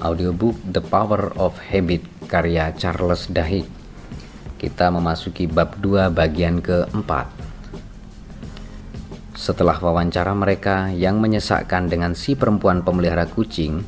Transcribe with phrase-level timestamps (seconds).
[0.00, 3.68] audiobook The Power of Habit karya Charles Duhigg.
[4.56, 7.28] Kita memasuki bab 2 bagian keempat.
[9.36, 13.84] Setelah wawancara mereka yang menyesakkan dengan si perempuan pemelihara kucing,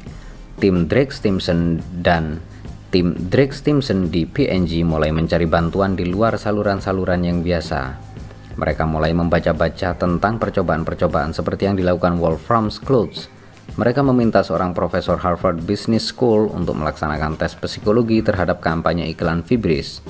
[0.57, 2.41] tim Drake Stimson dan
[2.89, 8.13] tim Drake Stimson di PNG mulai mencari bantuan di luar saluran-saluran yang biasa.
[8.57, 13.32] Mereka mulai membaca-baca tentang percobaan-percobaan seperti yang dilakukan Wolfram's Clothes
[13.73, 20.05] mereka meminta seorang profesor Harvard Business School untuk melaksanakan tes psikologi terhadap kampanye iklan Fibris.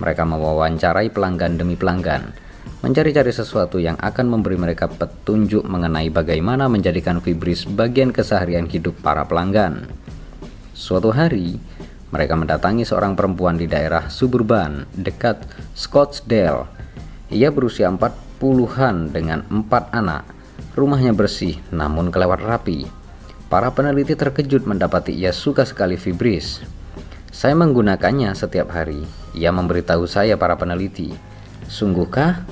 [0.00, 2.32] Mereka mewawancarai pelanggan demi pelanggan,
[2.80, 9.28] mencari-cari sesuatu yang akan memberi mereka petunjuk mengenai bagaimana menjadikan Fibris bagian keseharian hidup para
[9.28, 9.84] pelanggan.
[10.72, 11.60] Suatu hari,
[12.08, 15.44] mereka mendatangi seorang perempuan di daerah suburban dekat
[15.76, 16.72] Scottsdale.
[17.28, 20.34] Ia berusia 40-an dengan empat anak
[20.74, 22.90] Rumahnya bersih namun kelewat rapi.
[23.54, 26.58] Para peneliti terkejut mendapati ia suka sekali fibris.
[27.30, 29.06] Saya menggunakannya setiap hari.
[29.30, 31.14] Ia memberitahu saya para peneliti.
[31.70, 32.42] Sungguhkah?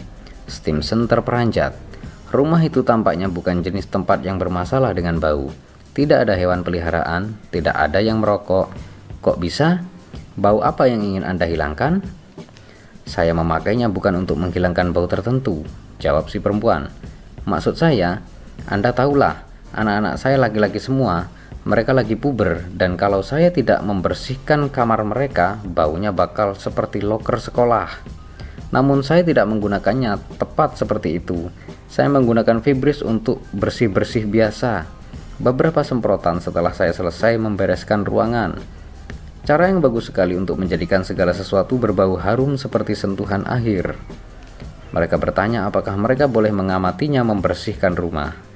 [0.47, 1.75] Stimson terperanjat.
[2.31, 5.51] Rumah itu tampaknya bukan jenis tempat yang bermasalah dengan bau.
[5.91, 8.71] Tidak ada hewan peliharaan, tidak ada yang merokok.
[9.27, 9.83] Kok bisa?
[10.39, 11.99] Bau apa yang ingin Anda hilangkan?
[13.11, 15.67] Saya memakainya bukan untuk menghilangkan bau tertentu,
[15.99, 16.95] jawab si perempuan.
[17.43, 18.23] Maksud saya,
[18.71, 21.29] Anda tahulah, anak-anak saya laki-laki semua,
[21.63, 27.89] mereka lagi puber dan kalau saya tidak membersihkan kamar mereka, baunya bakal seperti loker sekolah.
[28.73, 31.53] Namun saya tidak menggunakannya tepat seperti itu.
[31.93, 34.89] Saya menggunakan Fibris untuk bersih-bersih biasa.
[35.37, 38.57] Beberapa semprotan setelah saya selesai membereskan ruangan.
[39.45, 43.99] Cara yang bagus sekali untuk menjadikan segala sesuatu berbau harum seperti sentuhan akhir.
[44.95, 48.52] Mereka bertanya apakah mereka boleh mengamatinya membersihkan rumah.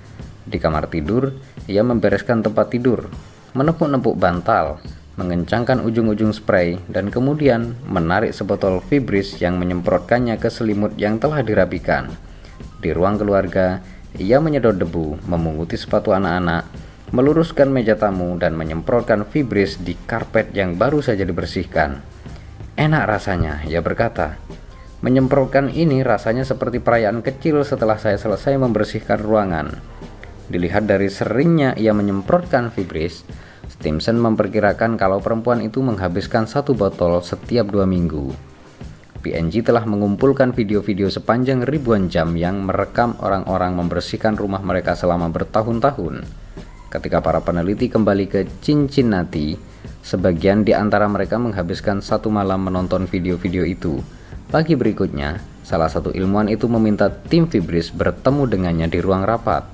[0.46, 1.34] Di kamar tidur,
[1.66, 3.10] ia membereskan tempat tidur,
[3.58, 4.78] menepuk-nepuk bantal,
[5.18, 12.12] mengencangkan ujung-ujung spray, dan kemudian menarik sebotol fibris yang menyemprotkannya ke selimut yang telah dirapikan.
[12.78, 13.82] Di ruang keluarga,
[14.20, 16.68] ia menyedot debu, memunguti sepatu anak-anak,
[17.10, 22.04] meluruskan meja tamu, dan menyemprotkan fibris di karpet yang baru saja dibersihkan.
[22.76, 24.36] Enak rasanya, ia berkata.
[25.00, 29.95] Menyemprotkan ini rasanya seperti perayaan kecil setelah saya selesai membersihkan ruangan.
[30.46, 33.26] Dilihat dari seringnya ia menyemprotkan fibris,
[33.66, 38.30] Stimson memperkirakan kalau perempuan itu menghabiskan satu botol setiap dua minggu.
[39.26, 46.22] PNG telah mengumpulkan video-video sepanjang ribuan jam yang merekam orang-orang membersihkan rumah mereka selama bertahun-tahun.
[46.86, 49.58] Ketika para peneliti kembali ke Cincinnati,
[50.06, 53.98] sebagian di antara mereka menghabiskan satu malam menonton video-video itu
[54.46, 59.66] Pagi berikutnya, salah satu ilmuwan itu meminta tim Fibris bertemu dengannya di ruang rapat.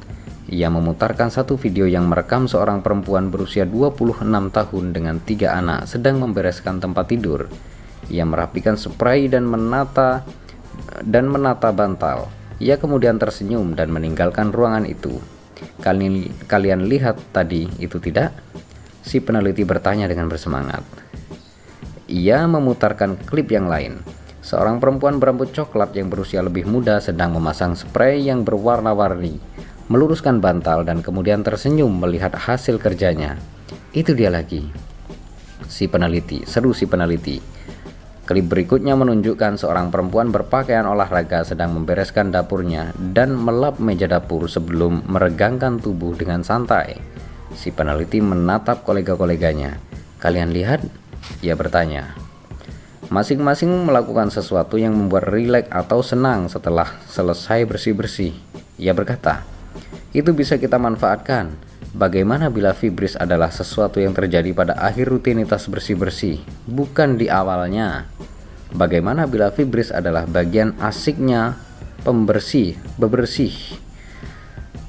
[0.51, 6.19] Ia memutarkan satu video yang merekam seorang perempuan berusia 26 tahun dengan tiga anak sedang
[6.19, 7.47] membereskan tempat tidur.
[8.11, 10.27] Ia merapikan spray dan menata
[11.07, 12.27] dan menata bantal.
[12.59, 15.23] Ia kemudian tersenyum dan meninggalkan ruangan itu.
[15.79, 18.35] Kalian, kalian lihat tadi itu tidak?
[19.03, 20.83] Si peneliti bertanya dengan bersemangat.
[22.11, 24.03] Ia memutarkan klip yang lain.
[24.43, 29.39] Seorang perempuan berambut coklat yang berusia lebih muda sedang memasang spray yang berwarna-warni,
[29.91, 33.39] meluruskan bantal dan kemudian tersenyum melihat hasil kerjanya.
[33.91, 34.69] Itu dia lagi.
[35.67, 37.39] Si peneliti, seru si peneliti.
[38.23, 45.03] Klip berikutnya menunjukkan seorang perempuan berpakaian olahraga sedang membereskan dapurnya dan melap meja dapur sebelum
[45.11, 47.03] meregangkan tubuh dengan santai.
[47.59, 49.77] Si peneliti menatap kolega-koleganya.
[50.23, 50.87] Kalian lihat?
[51.43, 52.15] Ia bertanya.
[53.13, 58.33] Masing-masing melakukan sesuatu yang membuat rileks atau senang setelah selesai bersih-bersih.
[58.81, 59.45] Ia berkata,
[60.13, 61.53] itu bisa kita manfaatkan.
[61.93, 68.09] Bagaimana bila fibris adalah sesuatu yang terjadi pada akhir rutinitas bersih-bersih, bukan di awalnya?
[68.73, 71.61] Bagaimana bila fibris adalah bagian asiknya
[72.01, 73.53] pembersih, bebersih?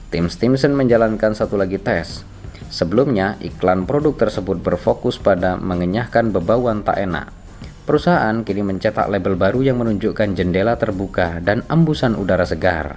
[0.07, 2.23] Tim Stimson menjalankan satu lagi tes.
[2.71, 7.29] Sebelumnya, iklan produk tersebut berfokus pada mengenyahkan bebauan tak enak.
[7.83, 12.95] Perusahaan kini mencetak label baru yang menunjukkan jendela terbuka dan embusan udara segar.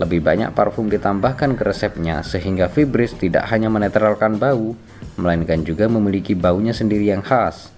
[0.00, 4.72] Lebih banyak parfum ditambahkan ke resepnya sehingga Fibris tidak hanya menetralkan bau,
[5.20, 7.68] melainkan juga memiliki baunya sendiri yang khas.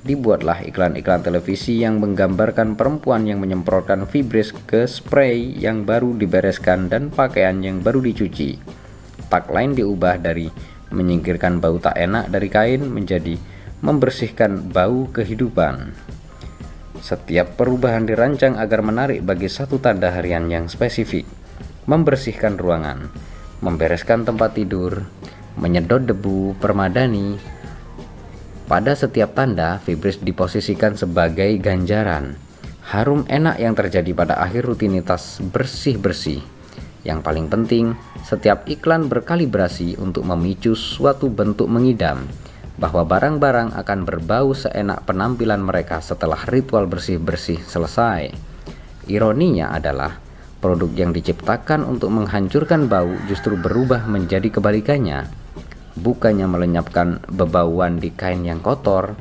[0.00, 7.12] Dibuatlah iklan-iklan televisi yang menggambarkan perempuan yang menyemprotkan Fibris ke spray yang baru dibereskan dan
[7.12, 8.56] pakaian yang baru dicuci.
[9.28, 10.48] lain diubah dari
[10.94, 13.36] menyingkirkan bau tak enak dari kain menjadi
[13.84, 15.92] membersihkan bau kehidupan.
[17.04, 21.26] Setiap perubahan dirancang agar menarik bagi satu tanda harian yang spesifik,
[21.86, 23.08] membersihkan ruangan,
[23.62, 25.06] membereskan tempat tidur,
[25.56, 27.38] menyedot debu permadani,
[28.66, 32.34] Pada setiap tanda, Fibris diposisikan sebagai ganjaran.
[32.82, 36.42] Harum enak yang terjadi pada akhir rutinitas bersih-bersih.
[37.06, 37.94] Yang paling penting,
[38.26, 42.26] setiap iklan berkalibrasi untuk memicu suatu bentuk mengidam
[42.74, 48.34] bahwa barang-barang akan berbau seenak penampilan mereka setelah ritual bersih-bersih selesai.
[49.06, 50.25] Ironinya adalah
[50.58, 55.46] produk yang diciptakan untuk menghancurkan bau justru berubah menjadi kebalikannya
[55.96, 59.16] bukannya melenyapkan bebauan di kain yang kotor,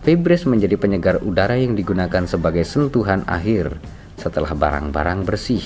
[0.00, 3.76] Fibris menjadi penyegar udara yang digunakan sebagai sentuhan akhir
[4.16, 5.60] setelah barang-barang bersih.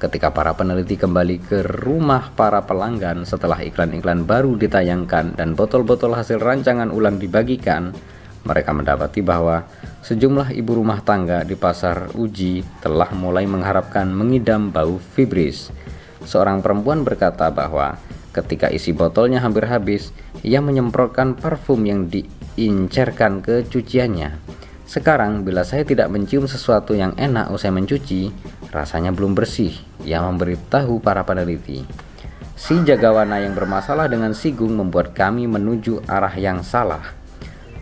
[0.00, 6.42] Ketika para peneliti kembali ke rumah para pelanggan setelah iklan-iklan baru ditayangkan dan botol-botol hasil
[6.42, 7.94] rancangan ulang dibagikan,
[8.42, 9.66] mereka mendapati bahwa
[10.02, 15.70] sejumlah ibu rumah tangga di pasar uji telah mulai mengharapkan mengidam bau fibris.
[16.22, 17.98] Seorang perempuan berkata bahwa
[18.32, 20.08] Ketika isi botolnya hampir habis,
[20.40, 24.40] ia menyemprotkan parfum yang diincerkan ke cuciannya.
[24.88, 28.32] Sekarang, bila saya tidak mencium sesuatu yang enak usai mencuci,
[28.72, 29.76] rasanya belum bersih.
[30.08, 31.84] Ia memberitahu para peneliti.
[32.56, 37.12] Si jagawana yang bermasalah dengan Sigung membuat kami menuju arah yang salah.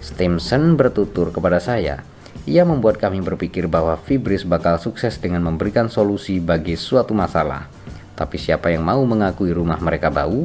[0.01, 2.03] Stimson bertutur kepada saya.
[2.49, 7.81] Ia membuat kami berpikir bahwa Fibris bakal sukses dengan memberikan solusi bagi suatu masalah
[8.21, 10.45] tapi siapa yang mau mengakui rumah mereka bau?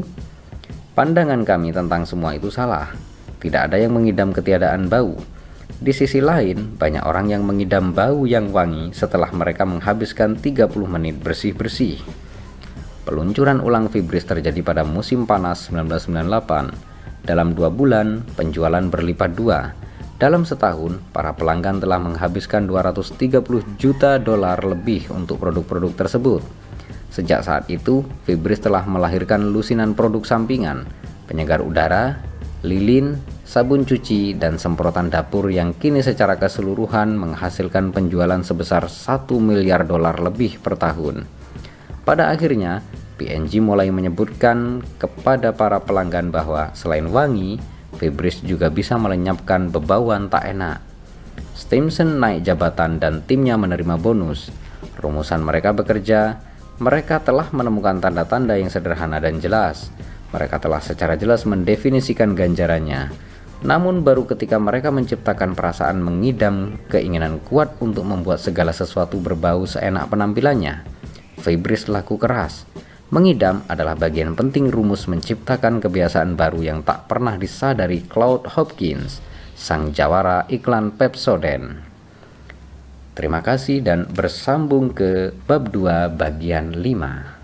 [0.95, 2.95] Pandangan kami tentang semua itu salah.
[3.43, 5.19] Tidak ada yang mengidam ketiadaan bau.
[5.75, 11.19] Di sisi lain, banyak orang yang mengidam bau yang wangi setelah mereka menghabiskan 30 menit
[11.19, 11.99] bersih-bersih.
[13.03, 16.94] Peluncuran ulang Fibris terjadi pada musim panas 1998.
[17.25, 19.73] Dalam dua bulan, penjualan berlipat dua.
[20.21, 26.45] Dalam setahun, para pelanggan telah menghabiskan 230 juta dolar lebih untuk produk-produk tersebut.
[27.09, 30.85] Sejak saat itu, Fibris telah melahirkan lusinan produk sampingan,
[31.25, 32.21] penyegar udara,
[32.61, 39.81] lilin, sabun cuci, dan semprotan dapur yang kini secara keseluruhan menghasilkan penjualan sebesar 1 miliar
[39.89, 41.25] dolar lebih per tahun.
[42.05, 47.57] Pada akhirnya, PNG mulai menyebutkan kepada para pelanggan bahwa selain wangi,
[47.95, 50.83] Fibris juga bisa melenyapkan bebauan tak enak.
[51.55, 54.51] Stimson naik jabatan dan timnya menerima bonus.
[54.99, 56.43] Rumusan mereka bekerja
[56.75, 59.87] mereka telah menemukan tanda-tanda yang sederhana dan jelas.
[60.35, 63.15] Mereka telah secara jelas mendefinisikan ganjarannya.
[63.63, 70.11] Namun baru ketika mereka menciptakan perasaan mengidam keinginan kuat untuk membuat segala sesuatu berbau seenak
[70.11, 70.83] penampilannya.
[71.39, 72.67] Fibris laku keras.
[73.13, 79.21] Mengidam adalah bagian penting rumus menciptakan kebiasaan baru yang tak pernah disadari Claude Hopkins,
[79.53, 81.85] sang jawara iklan Pepsodent.
[83.13, 87.34] Terima kasih dan bersambung ke bab 2 bagian 5.